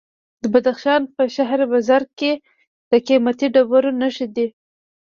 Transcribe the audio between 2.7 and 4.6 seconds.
د قیمتي ډبرو نښې دي.